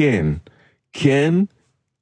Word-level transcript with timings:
כן, 0.00 0.26
כן, 0.92 1.34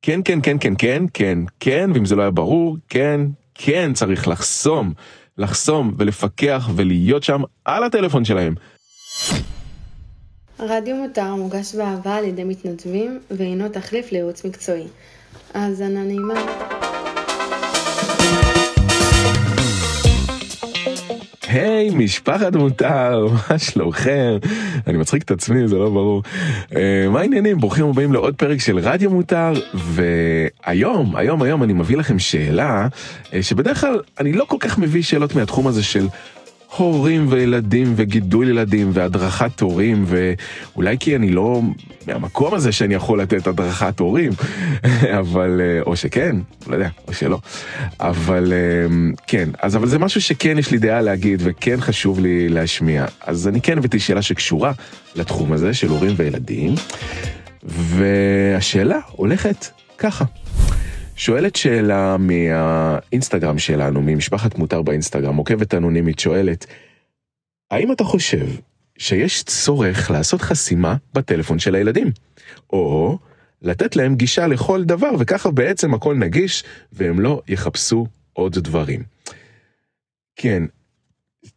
כן, 0.03 0.21
כן, 0.25 0.41
כן, 0.43 0.57
כן, 0.61 0.75
כן, 0.79 1.05
כן, 1.15 1.39
כן, 1.61 1.91
ואם 1.95 2.05
זה 2.05 2.17
לא 2.17 2.23
היה 2.23 2.31
ברור, 2.31 2.77
כן, 2.89 3.21
כן, 3.55 3.93
צריך 3.95 4.29
לחסום, 4.29 4.93
לחסום 5.39 5.95
ולפקח 5.99 6.69
ולהיות 6.77 7.23
שם 7.23 7.43
על 7.65 7.85
הטלפון 7.85 8.25
שלהם. 8.25 8.55
רדיו 10.61 10.97
מותר 10.97 11.35
מוגש 11.35 11.75
באהבה 11.75 12.17
על 12.17 12.25
ידי 12.25 12.45
מתנדבים 12.45 13.21
ואינו 13.31 13.69
תחליף 13.69 14.13
לייעוץ 14.13 14.45
מקצועי. 14.45 14.87
האזנה 15.55 16.05
נעימה. 16.05 16.88
היי, 21.49 21.91
משפחת 21.91 22.57
מותר, 22.57 23.27
מה 23.51 23.59
שלומכם? 23.59 24.37
אני 24.87 24.99
מצחיק 24.99 25.23
את 25.23 25.31
עצמי, 25.31 25.69
זה 25.69 25.77
לא 25.77 25.91
ברור. 25.91 26.23
אה, 26.77 27.09
מה 27.11 27.21
העניינים? 27.21 27.59
ברוכים 27.59 27.87
הבאים 27.87 28.13
לעוד 28.13 28.35
פרק 28.35 28.61
של 28.61 28.79
רדיו 28.79 29.11
מותר, 29.11 29.53
והיום, 29.75 31.17
היום, 31.17 31.43
היום 31.43 31.63
אני 31.63 31.73
מביא 31.73 31.97
לכם 31.97 32.19
שאלה, 32.19 32.89
אה, 33.35 33.43
שבדרך 33.43 33.81
כלל 33.81 34.01
אני 34.21 34.33
לא 34.33 34.45
כל 34.49 34.57
כך 34.61 34.79
מביא 34.79 35.03
שאלות 35.03 35.35
מהתחום 35.35 35.67
הזה 35.67 35.83
של 35.83 36.09
הורים 36.77 37.27
וילדים 37.31 37.93
וגידול 37.97 38.49
ילדים 38.49 38.91
והדרכת 38.93 39.61
הורים 39.61 40.05
ואולי 40.07 40.97
כי 41.01 41.17
אני 41.17 41.31
לא 41.31 41.63
מהמקום 42.07 42.55
הזה 42.55 42.73
שאני 42.73 42.95
יכול 42.95 43.21
לתת 43.23 43.47
הדרכת 43.47 44.01
הורים 44.01 44.33
אבל 45.21 45.61
אה, 45.61 45.81
או 45.87 45.97
שכן 45.97 46.37
לא 46.67 46.75
יודע 46.75 46.89
או 47.09 47.13
שלא 47.13 47.39
אבל 48.01 48.53
אה, 48.53 48.87
כן 49.27 49.49
אז 49.63 49.77
אבל 49.77 49.89
זה 49.89 49.99
משהו 49.99 50.21
שכן 50.21 50.59
יש 50.59 50.71
לי 50.71 50.79
דעה 50.79 51.01
להגיד 51.01 51.41
וכן 51.45 51.81
חשוב 51.81 52.21
לי 52.21 52.49
להשמיע 52.49 53.07
אז 53.21 53.49
אני 53.49 53.61
כן 53.61 53.79
הבאתי 53.79 53.99
שאלה 53.99 54.23
שקשורה 54.23 54.73
לתחום 55.17 55.53
הזה 55.53 55.75
של 55.75 55.89
הורים 55.89 56.15
וילדים 56.17 56.75
והשאלה 57.63 58.99
הולכת 59.13 59.67
ככה. 59.99 60.25
שואלת 61.19 61.57
שאלה 61.57 62.17
מהאינסטגרם 62.19 63.59
שלנו, 63.59 64.03
ממשפחת 64.03 64.59
מותר 64.59 64.83
באינסטגרם, 64.83 65.37
עוקבת 65.37 65.75
אנונימית 65.75 66.19
שואלת, 66.19 66.67
האם 67.71 67.93
אתה 67.93 68.05
חושב 68.05 68.47
שיש 68.99 69.43
צורך 69.43 70.11
לעשות 70.11 70.43
חסימה 70.43 70.97
בטלפון 71.15 71.59
של 71.59 71.75
הילדים? 71.75 72.11
או 72.73 73.19
לתת 73.63 73.97
להם 73.97 74.17
גישה 74.17 74.47
לכל 74.47 74.85
דבר 74.85 75.11
וככה 75.19 75.51
בעצם 75.51 75.95
הכל 75.95 76.15
נגיש 76.15 76.65
והם 76.93 77.21
לא 77.21 77.43
יחפשו 77.49 78.07
עוד 78.33 78.59
דברים. 78.59 79.03
כן, 80.37 80.63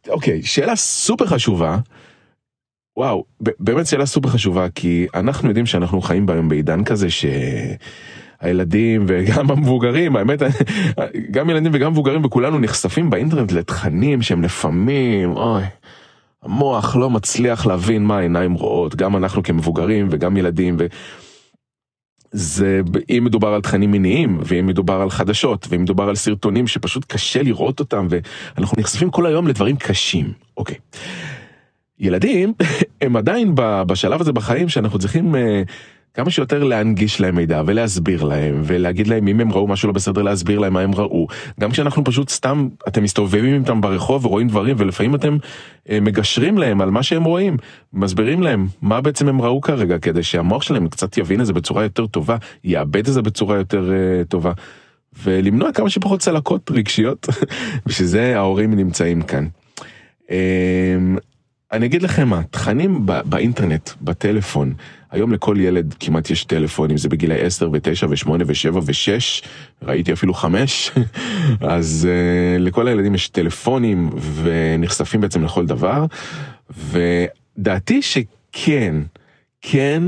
אוקיי, 0.08 0.42
שאלה 0.42 0.76
סופר 0.76 1.26
חשובה. 1.26 1.78
וואו, 2.96 3.24
באמת 3.40 3.86
שאלה 3.86 4.06
סופר 4.06 4.28
חשובה 4.28 4.66
כי 4.74 5.06
אנחנו 5.14 5.48
יודעים 5.48 5.66
שאנחנו 5.66 6.00
חיים 6.00 6.30
היום 6.30 6.48
בעידן 6.48 6.84
כזה 6.84 7.10
ש... 7.10 7.24
הילדים 8.42 9.04
וגם 9.08 9.50
המבוגרים, 9.50 10.16
האמת, 10.16 10.42
גם 11.30 11.50
ילדים 11.50 11.72
וגם 11.74 11.92
מבוגרים 11.92 12.24
וכולנו 12.24 12.58
נחשפים 12.58 13.10
באינטרנט 13.10 13.52
לתכנים 13.52 14.22
שהם 14.22 14.42
לפעמים, 14.42 15.36
אוי, 15.36 15.62
המוח 16.42 16.96
לא 16.96 17.10
מצליח 17.10 17.66
להבין 17.66 18.04
מה 18.04 18.18
העיניים 18.18 18.52
רואות, 18.52 18.96
גם 18.96 19.16
אנחנו 19.16 19.42
כמבוגרים 19.42 20.08
וגם 20.10 20.36
ילדים. 20.36 20.76
ו... 20.78 20.86
זה 22.32 22.80
אם 23.10 23.24
מדובר 23.24 23.48
על 23.48 23.60
תכנים 23.60 23.90
מיניים 23.90 24.40
ואם 24.44 24.66
מדובר 24.66 24.94
על 24.94 25.10
חדשות 25.10 25.66
ואם 25.70 25.82
מדובר 25.82 26.08
על 26.08 26.14
סרטונים 26.14 26.66
שפשוט 26.66 27.04
קשה 27.12 27.42
לראות 27.42 27.80
אותם 27.80 28.06
ואנחנו 28.10 28.80
נחשפים 28.80 29.10
כל 29.10 29.26
היום 29.26 29.48
לדברים 29.48 29.76
קשים 29.76 30.32
אוקיי. 30.56 30.76
ילדים 31.98 32.52
הם 33.00 33.16
עדיין 33.16 33.52
בשלב 33.86 34.20
הזה 34.20 34.32
בחיים 34.32 34.68
שאנחנו 34.68 34.98
צריכים 34.98 35.34
אה, 35.34 35.62
כמה 36.14 36.30
שיותר 36.30 36.64
להנגיש 36.64 37.20
להם 37.20 37.36
מידע 37.36 37.62
ולהסביר 37.66 38.24
להם 38.24 38.62
ולהגיד 38.64 39.06
להם 39.06 39.28
אם 39.28 39.40
הם 39.40 39.52
ראו 39.52 39.66
משהו 39.66 39.88
לא 39.88 39.92
בסדר 39.94 40.22
להסביר 40.22 40.58
להם 40.58 40.72
מה 40.72 40.80
הם 40.80 40.94
ראו 40.94 41.26
גם 41.60 41.70
כשאנחנו 41.70 42.04
פשוט 42.04 42.28
סתם 42.28 42.68
אתם 42.88 43.02
מסתובבים 43.02 43.60
איתם 43.60 43.80
ברחוב 43.80 44.26
ורואים 44.26 44.48
דברים 44.48 44.76
ולפעמים 44.78 45.14
אתם 45.14 45.36
אה, 45.90 45.98
מגשרים 46.00 46.58
להם 46.58 46.80
על 46.80 46.90
מה 46.90 47.02
שהם 47.02 47.24
רואים 47.24 47.56
מסבירים 47.92 48.42
להם 48.42 48.66
מה 48.82 49.00
בעצם 49.00 49.28
הם 49.28 49.42
ראו 49.42 49.60
כרגע 49.60 49.98
כדי 49.98 50.22
שהמוח 50.22 50.62
שלהם 50.62 50.88
קצת 50.88 51.18
יבין 51.18 51.40
את 51.40 51.46
זה 51.46 51.52
בצורה 51.52 51.82
יותר 51.82 52.06
טובה 52.06 52.36
יאבד 52.64 53.06
את 53.08 53.12
זה 53.12 53.22
בצורה 53.22 53.56
יותר 53.56 53.90
uh, 53.90 54.28
טובה 54.28 54.52
ולמנוע 55.22 55.72
כמה 55.72 55.90
שפחות 55.90 56.20
צלקות 56.20 56.70
רגשיות 56.70 57.26
בשביל 57.86 58.20
ההורים 58.20 58.74
נמצאים 58.74 59.22
כאן. 59.22 59.46
Um, 60.26 60.32
אני 61.72 61.86
אגיד 61.86 62.02
לכם 62.02 62.28
מה 62.28 62.42
תכנים 62.50 63.06
באינטרנט 63.06 63.90
בטלפון. 64.02 64.74
היום 65.12 65.32
לכל 65.32 65.56
ילד 65.60 65.94
כמעט 66.00 66.30
יש 66.30 66.44
טלפון, 66.44 66.90
אם 66.90 66.96
זה 66.96 67.08
בגילי 67.08 67.40
10 67.40 67.70
ו-9 67.72 68.08
ו-8 68.08 68.28
ו-7 68.46 68.74
ו-6, 68.74 69.46
ראיתי 69.82 70.12
אפילו 70.12 70.34
5, 70.34 70.90
אז 71.60 72.08
uh, 72.08 72.62
לכל 72.62 72.88
הילדים 72.88 73.14
יש 73.14 73.28
טלפונים 73.28 74.10
ונחשפים 74.42 75.20
בעצם 75.20 75.44
לכל 75.44 75.66
דבר, 75.66 76.04
ודעתי 76.70 78.02
שכן, 78.02 78.94
כן, 79.60 80.02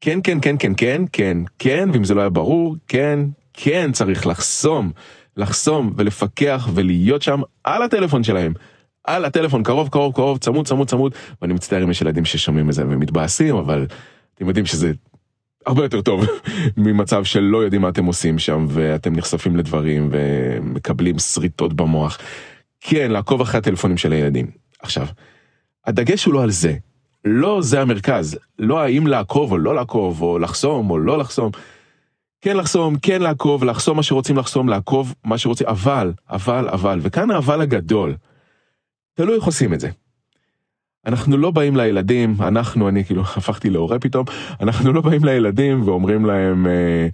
כן, 0.00 0.18
כן, 0.22 0.38
כן, 0.42 0.56
כן, 0.58 0.72
כן, 0.76 1.02
כן, 1.12 1.38
כן, 1.58 1.88
ואם 1.92 2.04
זה 2.04 2.14
לא 2.14 2.20
היה 2.20 2.30
ברור, 2.30 2.76
כן, 2.88 3.20
כן, 3.52 3.92
צריך 3.92 4.26
לחסום, 4.26 4.90
לחסום 5.36 5.92
ולפקח 5.96 6.68
ולהיות 6.74 7.22
שם 7.22 7.40
על 7.64 7.82
הטלפון 7.82 8.24
שלהם. 8.24 8.52
על 9.04 9.24
הטלפון 9.24 9.62
קרוב 9.62 9.88
קרוב 9.88 10.14
קרוב 10.14 10.38
צמוד 10.38 10.66
צמוד 10.66 10.88
צמוד. 10.88 11.14
ואני 11.42 11.54
מצטער 11.54 11.84
אם 11.84 11.90
יש 11.90 12.02
ילדים 12.02 12.24
ששומעים 12.24 12.68
את 12.68 12.74
זה 12.74 12.84
ומתבאסים 12.88 13.56
אבל 13.56 13.86
אתם 14.40 14.48
יודעים 14.48 14.66
שזה 14.66 14.92
הרבה 15.66 15.82
יותר 15.82 16.00
טוב 16.00 16.24
ממצב 16.76 17.24
שלא 17.24 17.58
יודעים 17.58 17.82
מה 17.82 17.88
אתם 17.88 18.04
עושים 18.04 18.38
שם 18.38 18.66
ואתם 18.68 19.16
נחשפים 19.16 19.56
לדברים 19.56 20.08
ומקבלים 20.12 21.18
שריטות 21.18 21.72
במוח. 21.72 22.18
כן, 22.80 23.10
לעקוב 23.10 23.40
אחרי 23.40 23.58
הטלפונים 23.58 23.96
של 23.96 24.12
הילדים. 24.12 24.46
עכשיו, 24.82 25.06
הדגש 25.86 26.24
הוא 26.24 26.34
לא 26.34 26.42
על 26.42 26.50
זה. 26.50 26.74
לא 27.24 27.62
זה 27.62 27.80
המרכז. 27.80 28.38
לא 28.58 28.80
האם 28.80 29.06
לעקוב 29.06 29.52
או 29.52 29.58
לא 29.58 29.74
לעקוב, 29.74 30.22
או 30.22 30.38
לחסום 30.38 30.90
או 30.90 30.98
לא 30.98 31.18
לחסום. 31.18 31.50
כן 32.40 32.56
לחסום, 32.56 32.96
כן 32.98 33.22
לעקוב, 33.22 33.64
לחסום 33.64 33.96
מה 33.96 34.02
שרוצים 34.02 34.36
לחסום, 34.36 34.68
לעקוב 34.68 35.14
מה 35.24 35.38
שרוצים, 35.38 35.66
אבל, 35.66 36.12
אבל, 36.30 36.68
אבל, 36.68 36.98
וכאן 37.02 37.30
האבל 37.30 37.60
הגדול. 37.60 38.14
תלוי 39.14 39.36
איך 39.36 39.44
עושים 39.44 39.74
את 39.74 39.80
זה. 39.80 39.90
אנחנו 41.06 41.36
לא 41.36 41.50
באים 41.50 41.76
לילדים, 41.76 42.36
אנחנו, 42.40 42.88
אני 42.88 43.04
כאילו 43.04 43.22
הפכתי 43.36 43.70
להורה 43.70 43.98
פתאום, 43.98 44.24
אנחנו 44.60 44.92
לא 44.92 45.00
באים 45.00 45.24
לילדים 45.24 45.82
ואומרים 45.88 46.24
להם 46.24 46.66
אה, 46.66 47.08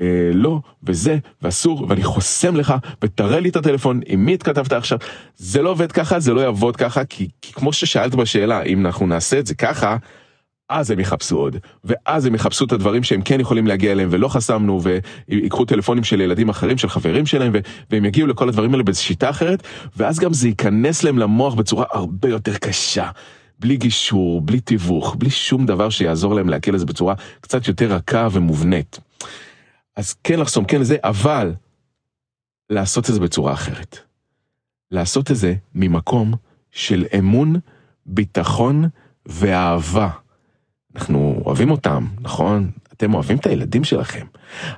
אה, 0.00 0.30
לא, 0.32 0.60
וזה, 0.82 1.18
ואסור, 1.42 1.86
ואני 1.88 2.02
חוסם 2.02 2.56
לך, 2.56 2.74
ותראה 3.02 3.40
לי 3.40 3.48
את 3.48 3.56
הטלפון, 3.56 4.00
עם 4.06 4.24
מי 4.24 4.34
התכתבת 4.34 4.72
עכשיו, 4.72 4.98
זה 5.36 5.62
לא 5.62 5.70
עובד 5.70 5.92
ככה, 5.92 6.20
זה 6.20 6.34
לא 6.34 6.40
יעבוד 6.40 6.76
ככה, 6.76 7.04
כי, 7.04 7.28
כי 7.42 7.52
כמו 7.52 7.72
ששאלת 7.72 8.14
בשאלה, 8.14 8.62
אם 8.62 8.86
אנחנו 8.86 9.06
נעשה 9.06 9.38
את 9.38 9.46
זה 9.46 9.54
ככה, 9.54 9.96
אז 10.68 10.90
הם 10.90 11.00
יחפשו 11.00 11.36
עוד, 11.36 11.56
ואז 11.84 12.26
הם 12.26 12.34
יחפשו 12.34 12.64
את 12.64 12.72
הדברים 12.72 13.02
שהם 13.02 13.22
כן 13.22 13.40
יכולים 13.40 13.66
להגיע 13.66 13.92
אליהם 13.92 14.08
ולא 14.12 14.28
חסמנו, 14.28 14.80
ויקחו 15.28 15.64
טלפונים 15.64 16.04
של 16.04 16.20
ילדים 16.20 16.48
אחרים, 16.48 16.78
של 16.78 16.88
חברים 16.88 17.26
שלהם, 17.26 17.52
והם 17.90 18.04
יגיעו 18.04 18.26
לכל 18.26 18.48
הדברים 18.48 18.72
האלה 18.72 18.82
בשיטה 18.82 19.30
אחרת, 19.30 19.62
ואז 19.96 20.18
גם 20.18 20.32
זה 20.32 20.48
ייכנס 20.48 21.02
להם 21.02 21.18
למוח 21.18 21.54
בצורה 21.54 21.84
הרבה 21.90 22.28
יותר 22.28 22.56
קשה. 22.56 23.10
בלי 23.58 23.76
גישור, 23.76 24.40
בלי 24.40 24.60
תיווך, 24.60 25.16
בלי 25.18 25.30
שום 25.30 25.66
דבר 25.66 25.90
שיעזור 25.90 26.34
להם 26.34 26.48
להקל 26.48 26.74
את 26.74 26.80
זה 26.80 26.86
בצורה 26.86 27.14
קצת 27.40 27.68
יותר 27.68 27.92
רכה 27.92 28.28
ומובנית. 28.32 28.98
אז 29.96 30.14
כן 30.24 30.40
לחסום, 30.40 30.64
כן 30.64 30.80
לזה, 30.80 30.96
אבל 31.04 31.54
לעשות 32.70 33.08
את 33.08 33.14
זה 33.14 33.20
בצורה 33.20 33.52
אחרת. 33.52 33.98
לעשות 34.90 35.30
את 35.30 35.36
זה 35.36 35.54
ממקום 35.74 36.34
של 36.70 37.04
אמון, 37.18 37.56
ביטחון 38.06 38.88
ואהבה. 39.26 40.10
אנחנו 40.96 41.42
אוהבים 41.46 41.70
אותם, 41.70 42.06
נכון? 42.20 42.70
אתם 42.92 43.14
אוהבים 43.14 43.36
את 43.36 43.46
הילדים 43.46 43.84
שלכם. 43.84 44.26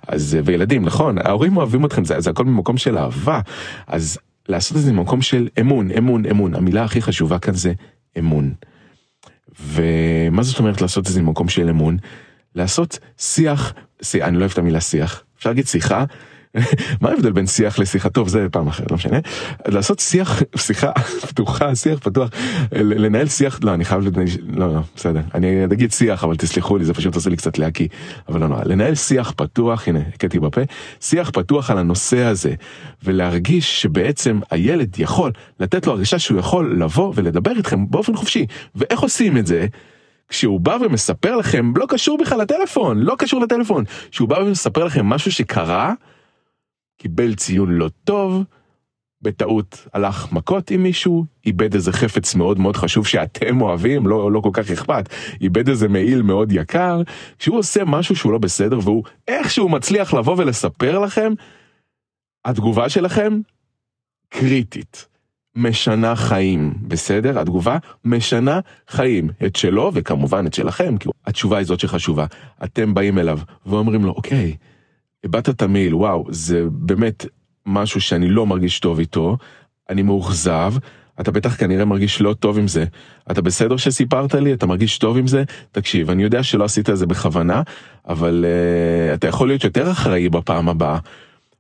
אז, 0.09 0.39
וילדים, 0.45 0.85
נכון, 0.85 1.19
ההורים 1.19 1.57
אוהבים 1.57 1.85
אתכם, 1.85 2.05
זה, 2.05 2.21
זה 2.21 2.31
הכל 2.31 2.45
ממקום 2.45 2.77
של 2.77 2.99
אהבה. 2.99 3.41
אז 3.87 4.19
לעשות 4.49 4.77
את 4.77 4.83
זה 4.83 4.93
ממקום 4.93 5.23
של 5.23 5.49
אמון, 5.61 5.91
אמון, 5.91 6.27
אמון. 6.27 6.55
המילה 6.55 6.85
הכי 6.85 7.03
חשובה 7.03 7.39
כאן 7.39 7.55
זה 7.55 7.73
אמון. 8.19 8.55
ומה 9.61 10.43
זאת 10.43 10.59
אומרת 10.59 10.81
לעשות 10.81 11.07
את 11.07 11.13
זה 11.13 11.23
ממקום 11.23 11.49
של 11.49 11.69
אמון? 11.69 11.97
לעשות 12.55 12.99
שיח, 13.19 13.75
שיח, 14.03 14.29
אני 14.29 14.37
לא 14.37 14.41
אוהב 14.41 14.51
את 14.53 14.59
המילה 14.59 14.81
שיח, 14.81 15.23
אפשר 15.39 15.51
להגיד 15.51 15.67
שיחה, 15.67 16.05
מה 17.01 17.09
ההבדל 17.11 17.33
בין 17.33 17.47
שיח 17.47 17.79
לשיחה? 17.79 18.09
טוב 18.09 18.29
זה 18.29 18.47
פעם 18.53 18.69
אחרת 18.69 18.91
לא 18.91 18.97
משנה. 18.97 19.19
לעשות 19.69 19.99
שיח 19.99 20.43
שיחה 20.57 20.93
פתוחה 21.29 21.75
שיח 21.75 21.99
פתוח 21.99 22.31
לנהל 22.73 23.29
שיח 23.29 23.59
לא 23.63 23.75
אני 23.75 23.85
חייב 23.85 24.03
לא 24.49 24.75
לא 24.75 24.81
בסדר. 24.97 25.21
אני 25.35 25.65
אגיד 25.65 25.93
שיח 25.93 26.25
אבל 26.25 26.37
תסלחו 26.37 26.77
לי 26.77 26.85
זה 26.85 26.95
פשוט 26.95 27.15
עושה 27.15 27.31
לי 27.31 27.37
קצת 27.37 27.59
להקיא 27.59 27.89
אבל 28.29 28.41
לא 28.41 28.49
נורא. 28.49 28.63
לנהל 28.65 28.95
שיח 28.95 29.33
פתוח 29.37 29.89
הנה 29.89 30.01
הכיתי 30.15 30.41
בפה 30.41 30.61
שיח 31.01 31.31
פתוח 31.31 31.71
על 31.71 31.79
הנושא 31.79 32.25
הזה 32.25 32.55
ולהרגיש 33.05 33.83
שבעצם 33.83 34.41
הילד 34.51 34.99
יכול 34.99 35.33
לתת 35.61 35.87
לו 35.87 35.93
הרגשה 35.93 36.19
שהוא 36.19 36.39
יכול 36.39 36.83
לבוא 36.83 37.13
ולדבר 37.15 37.53
איתכם 37.57 37.91
באופן 37.91 38.17
חופשי. 38.17 38.47
ואיך 38.75 39.01
עושים 39.01 39.37
את 39.37 39.47
זה. 39.47 39.67
כשהוא 40.29 40.61
בא 40.61 40.77
ומספר 40.81 41.37
לכם, 41.37 41.73
לא 41.77 41.87
קשור 41.89 42.19
בכלל 42.19 42.41
לטלפון, 42.41 42.99
לא 42.99 43.15
קשור 43.19 43.41
לטלפון, 43.41 43.85
כשהוא 44.11 44.29
בא 44.29 44.39
ומספר 44.39 44.85
לכם 44.85 45.07
משהו 45.07 45.33
שקרה, 45.33 45.93
קיבל 47.01 47.35
ציון 47.35 47.71
לא 47.71 47.91
טוב, 48.05 48.45
בטעות 49.23 49.87
הלך 49.93 50.33
מכות 50.33 50.71
עם 50.71 50.83
מישהו, 50.83 51.25
איבד 51.47 51.75
איזה 51.75 51.93
חפץ 51.93 52.35
מאוד 52.35 52.59
מאוד 52.59 52.77
חשוב 52.77 53.07
שאתם 53.07 53.61
אוהבים, 53.61 54.07
לא, 54.07 54.33
לא 54.33 54.41
כל 54.41 54.51
כך 54.53 54.71
אכפת, 54.71 55.09
איבד 55.41 55.69
איזה 55.69 55.89
מעיל 55.89 56.23
מאוד 56.23 56.53
יקר, 56.53 57.03
כשהוא 57.39 57.59
עושה 57.59 57.85
משהו 57.87 58.17
שהוא 58.17 58.33
לא 58.33 58.39
בסדר 58.39 58.79
והוא 58.83 59.05
איכשהו 59.29 59.69
מצליח 59.69 60.15
לבוא 60.15 60.37
ולספר 60.39 60.99
לכם, 60.99 61.33
התגובה 62.45 62.89
שלכם 62.89 63.41
קריטית. 64.29 65.07
משנה 65.57 66.17
חיים, 66.17 66.75
בסדר? 66.83 67.39
התגובה 67.39 67.79
משנה 68.05 68.61
חיים, 68.89 69.31
את 69.47 69.57
שלו 69.57 69.91
וכמובן 69.95 70.47
את 70.47 70.55
שלכם, 70.55 70.97
כי 70.99 71.09
התשובה 71.27 71.59
היא 71.59 71.67
זאת 71.67 71.81
שחשובה. 71.81 72.27
אתם 72.65 72.95
באים 72.95 73.19
אליו 73.19 73.39
ואומרים 73.67 74.05
לו, 74.05 74.13
אוקיי, 74.13 74.57
איבדת 75.25 75.49
את 75.49 75.63
המעיל, 75.63 75.95
וואו, 75.95 76.25
זה 76.31 76.65
באמת 76.71 77.27
משהו 77.67 78.01
שאני 78.01 78.29
לא 78.29 78.47
מרגיש 78.47 78.81
טוב 78.81 78.99
איתו, 78.99 79.37
אני 79.91 80.03
מאוכזב, 80.03 80.73
אתה 81.21 81.31
בטח 81.31 81.57
כנראה 81.57 81.85
מרגיש 81.85 82.21
לא 82.21 82.35
טוב 82.35 82.59
עם 82.59 82.69
זה. 82.69 82.85
אתה 83.31 83.43
בסדר 83.43 83.77
שסיפרת 83.77 84.35
לי? 84.35 84.53
אתה 84.53 84.67
מרגיש 84.67 84.99
טוב 84.99 85.17
עם 85.17 85.27
זה? 85.27 85.45
תקשיב, 85.73 86.11
אני 86.11 86.23
יודע 86.23 86.43
שלא 86.43 86.65
עשית 86.65 86.91
את 86.91 86.97
זה 86.97 87.07
בכוונה, 87.07 87.63
אבל 88.09 88.45
uh, 88.45 89.15
אתה 89.15 89.27
יכול 89.29 89.49
להיות 89.49 89.65
יותר 89.65 89.91
אחראי 89.91 90.29
בפעם 90.29 90.69
הבאה. 90.69 90.99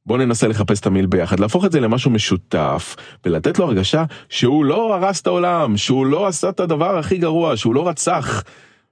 בוא 0.07 0.19
ננסה 0.19 0.49
לחפש 0.49 0.81
את 0.81 0.87
המיל 0.87 1.07
ביחד, 1.07 1.41
להפוך 1.41 1.65
את 1.65 1.73
זה 1.73 1.81
למשהו 1.81 2.11
משותף, 2.11 2.97
ולתת 3.25 3.59
לו 3.59 3.65
הרגשה 3.65 4.05
שהוא 4.29 4.65
לא 4.65 4.95
הרס 4.95 5.21
את 5.21 5.27
העולם, 5.27 5.77
שהוא 5.77 6.07
לא 6.07 6.27
עשה 6.27 6.49
את 6.49 6.61
הדבר 6.61 6.99
הכי 6.99 7.19
גרוע, 7.19 7.57
שהוא 7.57 7.75
לא 7.75 7.89
רצח. 7.89 8.43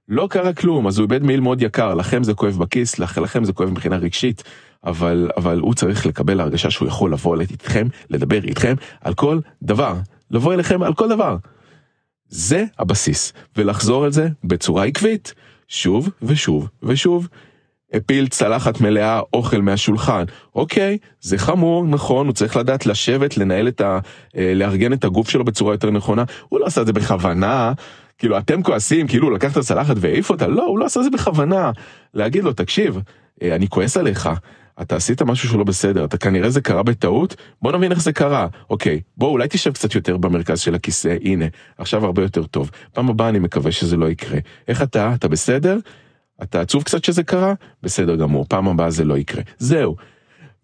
לא 0.09 0.27
קרה 0.29 0.53
כלום, 0.53 0.87
אז 0.87 0.97
הוא 0.97 1.03
איבד 1.03 1.23
מעיל 1.23 1.39
מאוד 1.39 1.61
יקר, 1.61 1.93
לכם 1.93 2.23
זה 2.23 2.33
כואב 2.33 2.57
בכיס, 2.57 2.99
לכם 2.99 3.43
זה 3.43 3.53
כואב 3.53 3.69
מבחינה 3.69 3.97
רגשית, 3.97 4.43
אבל, 4.85 5.29
אבל 5.37 5.59
הוא 5.59 5.73
צריך 5.73 6.05
לקבל 6.05 6.39
הרגשה 6.39 6.71
שהוא 6.71 6.87
יכול 6.87 7.13
לבוא 7.13 7.41
איתכם, 7.41 7.87
לדבר 8.09 8.43
איתכם 8.43 8.75
על 9.01 9.13
כל 9.13 9.39
דבר, 9.63 9.95
לבוא 10.31 10.53
אליכם 10.53 10.83
על 10.83 10.93
כל 10.93 11.09
דבר. 11.09 11.37
זה 12.27 12.65
הבסיס, 12.79 13.33
ולחזור 13.57 14.05
על 14.05 14.11
זה 14.11 14.27
בצורה 14.43 14.85
עקבית, 14.85 15.33
שוב 15.67 16.09
ושוב 16.21 16.67
ושוב. 16.83 17.27
הפיל 17.93 18.27
צלחת 18.27 18.81
מלאה 18.81 19.21
אוכל 19.33 19.61
מהשולחן. 19.61 20.23
אוקיי, 20.55 20.97
זה 21.21 21.37
חמור, 21.37 21.85
נכון, 21.85 22.27
הוא 22.27 22.33
צריך 22.33 22.57
לדעת 22.57 22.85
לשבת, 22.85 23.37
לנהל 23.37 23.67
את 23.67 23.81
ה... 23.81 23.99
אה, 24.37 24.53
לארגן 24.55 24.93
את 24.93 25.03
הגוף 25.03 25.29
שלו 25.29 25.45
בצורה 25.45 25.73
יותר 25.73 25.91
נכונה. 25.91 26.23
הוא 26.49 26.59
לא 26.59 26.65
עשה 26.65 26.81
את 26.81 26.85
זה 26.87 26.93
בכוונה, 26.93 27.73
כאילו 28.19 28.37
אתם 28.37 28.63
כועסים, 28.63 29.07
כאילו 29.07 29.27
הוא 29.27 29.33
לקח 29.33 29.51
את 29.51 29.57
הצלחת 29.57 29.95
והעיף 29.99 30.29
אותה, 30.29 30.47
לא, 30.47 30.65
הוא 30.65 30.79
לא 30.79 30.85
עשה 30.85 31.03
זה 31.03 31.09
בכוונה. 31.09 31.71
להגיד 32.13 32.43
לו, 32.43 32.53
תקשיב, 32.53 32.99
אה, 33.43 33.55
אני 33.55 33.67
כועס 33.67 33.97
עליך, 33.97 34.29
אתה 34.81 34.95
עשית 34.95 35.21
משהו 35.21 35.47
שהוא 35.47 35.59
לא 35.59 35.63
בסדר, 35.63 36.05
אתה 36.05 36.17
כנראה 36.17 36.49
זה 36.49 36.61
קרה 36.61 36.83
בטעות, 36.83 37.35
בוא 37.61 37.71
נבין 37.71 37.91
איך 37.91 38.01
זה 38.01 38.13
קרה. 38.13 38.47
אוקיי, 38.69 39.01
בוא 39.17 39.29
אולי 39.29 39.47
תשב 39.49 39.73
קצת 39.73 39.95
יותר 39.95 40.17
במרכז 40.17 40.59
של 40.59 40.75
הכיסא, 40.75 41.15
הנה, 41.23 41.45
עכשיו 41.77 42.05
הרבה 42.05 42.21
יותר 42.21 42.43
טוב. 42.43 42.71
פעם 42.93 43.09
הבאה 43.09 43.29
אני 43.29 43.39
מקווה 43.39 43.71
שזה 43.71 43.97
לא 43.97 44.09
יקרה. 44.09 44.39
איך 44.67 44.81
אתה? 44.81 45.13
אתה 45.15 45.27
בסדר? 45.27 45.77
אתה 46.43 46.61
עצוב 46.61 46.83
קצת 46.83 47.03
שזה 47.03 47.23
קרה? 47.23 47.53
בסדר 47.83 48.15
גמור, 48.15 48.45
פעם 48.49 48.67
הבאה 48.67 48.89
זה 48.89 49.05
לא 49.05 49.17
יקרה. 49.17 49.41
זהו. 49.57 49.95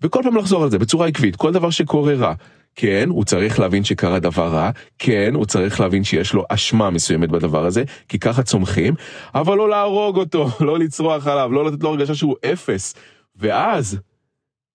וכל 0.01 0.19
פעם 0.24 0.38
לחזור 0.38 0.63
על 0.63 0.72
זה 0.72 0.80
בצורה 0.80 1.08
עקבית, 1.08 1.36
כל 1.36 1.51
דבר 1.51 1.69
שקורה 1.69 2.13
רע. 2.13 2.34
כן, 2.75 3.10
הוא 3.10 3.24
צריך 3.24 3.60
להבין 3.60 3.83
שקרה 3.83 4.19
דבר 4.19 4.48
רע, 4.48 4.72
כן, 5.00 5.31
הוא 5.33 5.45
צריך 5.45 5.80
להבין 5.80 6.04
שיש 6.04 6.33
לו 6.33 6.44
אשמה 6.50 6.89
מסוימת 6.89 7.30
בדבר 7.30 7.66
הזה, 7.66 7.83
כי 8.10 8.19
ככה 8.19 8.44
צומחים, 8.44 8.94
אבל 9.36 9.57
לא 9.57 9.69
להרוג 9.69 10.18
אותו, 10.18 10.50
לא 10.68 10.80
לצרוח 10.80 11.27
עליו, 11.27 11.51
לא 11.51 11.66
לתת 11.66 11.83
לו 11.83 11.89
הרגשה 11.89 12.16
שהוא 12.16 12.36
אפס. 12.54 12.95
ואז 13.36 14.00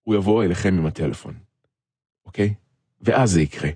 הוא 0.02 0.14
יבוא 0.14 0.44
אליכם 0.44 0.78
עם 0.78 0.86
הטלפון, 0.86 1.34
אוקיי? 2.26 2.54
ואז 3.02 3.30
זה 3.30 3.42
יקרה. 3.42 3.70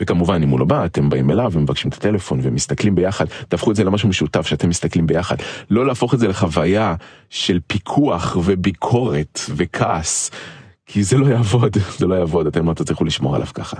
וכמובן 0.00 0.42
אם 0.42 0.48
הוא 0.48 0.60
לא 0.60 0.64
בא 0.64 0.84
אתם 0.84 1.08
באים 1.08 1.30
אליו 1.30 1.52
ומבקשים 1.52 1.88
את 1.88 1.94
הטלפון 1.94 2.40
ומסתכלים 2.42 2.94
ביחד 2.94 3.24
תהפכו 3.48 3.70
את 3.70 3.76
זה 3.76 3.84
למשהו 3.84 4.08
משותף 4.08 4.46
שאתם 4.46 4.68
מסתכלים 4.68 5.06
ביחד 5.06 5.36
לא 5.70 5.86
להפוך 5.86 6.14
את 6.14 6.18
זה 6.18 6.28
לחוויה 6.28 6.94
של 7.30 7.60
פיקוח 7.66 8.36
וביקורת 8.44 9.40
וכעס 9.56 10.30
כי 10.86 11.02
זה 11.02 11.18
לא 11.18 11.26
יעבוד 11.26 11.76
זה 11.98 12.06
לא 12.06 12.14
יעבוד 12.14 12.46
אתם 12.46 12.68
לא 12.68 12.74
תצליחו 12.74 13.04
לשמור 13.04 13.34
עליו 13.36 13.46
ככה. 13.54 13.76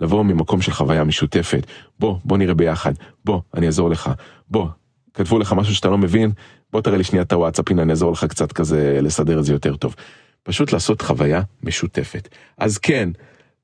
לבוא 0.00 0.22
ממקום 0.22 0.62
של 0.62 0.72
חוויה 0.72 1.04
משותפת 1.04 1.66
בוא 1.98 2.18
בוא 2.24 2.38
נראה 2.38 2.54
ביחד 2.54 2.92
בוא 3.24 3.40
אני 3.54 3.66
אעזור 3.66 3.90
לך 3.90 4.10
בוא 4.48 4.68
כתבו 5.14 5.38
לך 5.38 5.52
משהו 5.52 5.74
שאתה 5.74 5.88
לא 5.88 5.98
מבין 5.98 6.32
בוא 6.72 6.80
תראה 6.80 6.96
לי 6.96 7.04
שנייה 7.04 7.22
את 7.22 7.32
הוואטסאפ 7.32 7.70
הנה 7.70 7.82
אני 7.82 7.90
אעזור 7.90 8.12
לך 8.12 8.24
קצת 8.24 8.52
כזה 8.52 8.98
לסדר 9.02 9.38
את 9.38 9.44
זה 9.44 9.52
יותר 9.52 9.76
טוב. 9.76 9.94
פשוט 10.42 10.72
לעשות 10.72 11.02
חוויה 11.02 11.42
משותפת 11.62 12.28
אז 12.58 12.78
כן. 12.78 13.08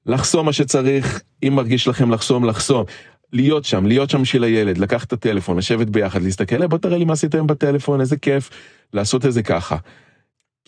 לחסום 0.07 0.47
מה 0.47 0.53
שצריך, 0.53 1.21
אם 1.43 1.53
מרגיש 1.57 1.89
לכם 1.89 2.11
לחסום, 2.11 2.45
לחסום. 2.45 2.85
להיות 3.33 3.65
שם, 3.65 3.87
להיות 3.87 4.11
שם 4.11 4.23
בשביל 4.23 4.45
הילד, 4.45 4.79
לקחת 4.79 5.07
את 5.07 5.13
הטלפון, 5.13 5.59
לשבת 5.59 5.87
ביחד, 5.87 6.23
להסתכל, 6.23 6.67
בוא 6.67 6.79
תראה 6.79 6.99
לי 6.99 7.05
מה 7.05 7.13
עשיתם 7.13 7.47
בטלפון, 7.47 8.01
איזה 8.01 8.17
כיף, 8.17 8.51
לעשות 8.93 9.27
את 9.27 9.33
זה 9.33 9.43
ככה. 9.43 9.77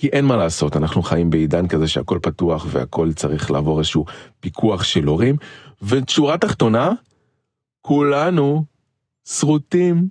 כי 0.02 0.08
אין 0.08 0.24
מה 0.24 0.36
לעשות, 0.36 0.76
אנחנו 0.76 1.02
חיים 1.02 1.30
בעידן 1.30 1.68
כזה 1.68 1.88
שהכל 1.88 2.18
פתוח 2.22 2.66
והכל 2.70 3.12
צריך 3.12 3.50
לעבור 3.50 3.78
איזשהו 3.78 4.04
פיקוח 4.40 4.82
של 4.82 5.04
הורים, 5.04 5.36
ושורה 5.82 6.38
תחתונה, 6.38 6.92
כולנו 7.80 8.64
שרוטים. 9.28 10.08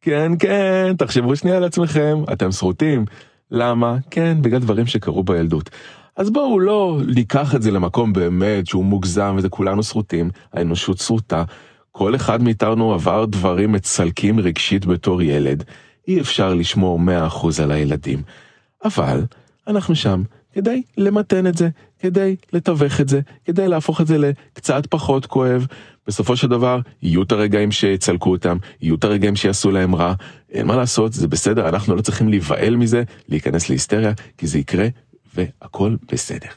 כן, 0.00 0.32
כן, 0.38 0.92
תחשבו 0.98 1.36
שנייה 1.36 1.56
על 1.56 1.64
עצמכם, 1.64 2.22
אתם 2.32 2.52
שרוטים. 2.52 3.04
למה? 3.50 3.96
כן, 4.10 4.38
בגלל 4.40 4.60
דברים 4.60 4.86
שקרו 4.86 5.22
בילדות. 5.22 5.70
אז 6.16 6.30
בואו 6.30 6.60
לא 6.60 7.00
ניקח 7.14 7.54
את 7.54 7.62
זה 7.62 7.70
למקום 7.70 8.12
באמת 8.12 8.66
שהוא 8.66 8.84
מוגזם 8.84 9.34
וזה 9.38 9.48
כולנו 9.48 9.82
שרוטים, 9.82 10.30
האנושות 10.52 10.98
שרוטה, 10.98 11.44
כל 11.92 12.14
אחד 12.14 12.42
מאיתנו 12.42 12.94
עבר 12.94 13.24
דברים 13.24 13.72
מצלקים 13.72 14.40
רגשית 14.40 14.86
בתור 14.86 15.22
ילד, 15.22 15.64
אי 16.08 16.20
אפשר 16.20 16.54
לשמור 16.54 17.00
100% 17.30 17.62
על 17.62 17.70
הילדים. 17.70 18.22
אבל 18.84 19.24
אנחנו 19.66 19.94
שם 19.94 20.22
כדי 20.52 20.82
למתן 20.96 21.46
את 21.46 21.58
זה, 21.58 21.68
כדי 21.98 22.36
לתווך 22.52 23.00
את 23.00 23.08
זה, 23.08 23.20
כדי 23.44 23.68
להפוך 23.68 24.00
את 24.00 24.06
זה 24.06 24.18
לקצת 24.18 24.86
פחות 24.86 25.26
כואב. 25.26 25.66
בסופו 26.06 26.36
של 26.36 26.48
דבר 26.48 26.80
יהיו 27.02 27.22
את 27.22 27.32
הרגעים 27.32 27.72
שיצלקו 27.72 28.30
אותם, 28.30 28.56
יהיו 28.80 28.94
את 28.94 29.04
הרגעים 29.04 29.36
שיעשו 29.36 29.70
להם 29.70 29.94
רע, 29.94 30.14
אין 30.50 30.66
מה 30.66 30.76
לעשות, 30.76 31.12
זה 31.12 31.28
בסדר, 31.28 31.68
אנחנו 31.68 31.96
לא 31.96 32.02
צריכים 32.02 32.28
להיבהל 32.28 32.76
מזה, 32.76 33.02
להיכנס 33.28 33.68
להיסטריה, 33.68 34.12
כי 34.38 34.46
זה 34.46 34.58
יקרה 34.58 34.86
והכל 35.34 35.96
בסדר. 36.12 36.48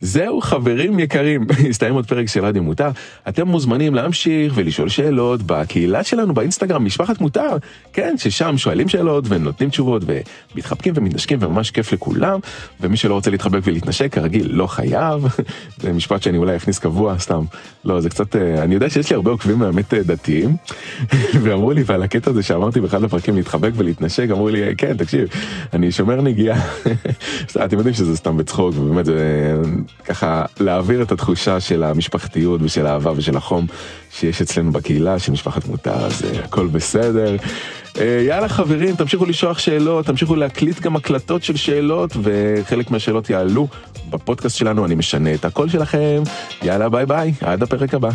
זהו 0.00 0.40
חברים 0.40 0.98
יקרים, 0.98 1.46
הסתיים 1.70 1.94
עוד 1.94 2.06
פרק 2.06 2.28
של 2.28 2.44
רדיו 2.44 2.62
מותר, 2.62 2.90
אתם 3.28 3.48
מוזמנים 3.48 3.94
להמשיך 3.94 4.52
ולשאול 4.56 4.88
שאלות 4.88 5.42
בקהילה 5.42 6.04
שלנו 6.04 6.34
באינסטגרם 6.34 6.84
משפחת 6.84 7.20
מותר, 7.20 7.56
כן, 7.92 8.14
ששם 8.18 8.58
שואלים 8.58 8.88
שאלות 8.88 9.24
ונותנים 9.28 9.70
תשובות 9.70 10.02
ומתחבקים 10.54 10.94
ומתנשקים 10.96 11.38
וממש 11.42 11.70
כיף 11.70 11.92
לכולם, 11.92 12.40
ומי 12.80 12.96
שלא 12.96 13.14
רוצה 13.14 13.30
להתחבק 13.30 13.60
ולהתנשק 13.64 14.12
כרגיל 14.12 14.48
לא 14.50 14.66
חייב, 14.66 15.26
זה 15.82 15.92
משפט 15.92 16.22
שאני 16.22 16.38
אולי 16.38 16.56
אכניס 16.56 16.78
קבוע 16.78 17.18
סתם, 17.18 17.44
לא 17.84 18.00
זה 18.00 18.10
קצת, 18.10 18.36
אה, 18.36 18.62
אני 18.62 18.74
יודע 18.74 18.90
שיש 18.90 19.10
לי 19.10 19.16
הרבה 19.16 19.30
עוקבים 19.30 19.58
באמת 19.58 19.94
אה, 19.94 20.02
דתיים, 20.02 20.56
ואמרו 21.42 21.72
לי 21.72 21.82
ועל 21.86 22.02
הקטע 22.02 22.30
הזה 22.30 22.42
שאמרתי 22.42 22.80
באחד 22.80 23.04
הפרקים 23.04 23.36
להתחבק 23.36 23.70
ולהתנשק, 23.76 24.26
אמרו 24.30 24.48
לי 24.48 24.76
כן 24.76 24.96
תקשיב, 24.96 25.28
אני 25.72 25.92
שומר 25.92 26.20
נגיעה, 26.20 26.60
אתם 27.64 27.76
יודעים 27.76 27.94
שזה 27.94 28.16
סתם 28.16 28.36
בצחוק 28.36 28.74
ובאמת 28.78 29.04
זה 29.04 29.16
ככה 30.04 30.44
להעביר 30.60 31.02
את 31.02 31.12
התחושה 31.12 31.60
של 31.60 31.84
המשפחתיות 31.84 32.60
ושל 32.62 32.86
האהבה 32.86 33.12
ושל 33.16 33.36
החום 33.36 33.66
שיש 34.10 34.42
אצלנו 34.42 34.72
בקהילה 34.72 35.18
של 35.18 35.32
משפחת 35.32 35.66
מותר 35.66 36.06
אז 36.06 36.22
uh, 36.22 36.44
הכל 36.44 36.66
בסדר. 36.66 37.36
Uh, 37.94 37.98
יאללה 38.28 38.48
חברים 38.48 38.96
תמשיכו 38.96 39.26
לשלוח 39.26 39.58
שאלות 39.58 40.06
תמשיכו 40.06 40.36
להקליט 40.36 40.80
גם 40.80 40.96
הקלטות 40.96 41.42
של 41.42 41.56
שאלות 41.56 42.16
וחלק 42.22 42.90
מהשאלות 42.90 43.30
יעלו 43.30 43.68
בפודקאסט 44.10 44.56
שלנו 44.56 44.84
אני 44.84 44.94
משנה 44.94 45.34
את 45.34 45.44
הקול 45.44 45.68
שלכם 45.68 46.22
יאללה 46.62 46.88
ביי 46.88 47.06
ביי 47.06 47.32
עד 47.40 47.62
הפרק 47.62 47.94
הבא. 47.94 48.10